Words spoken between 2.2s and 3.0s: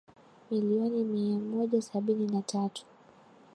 na tatu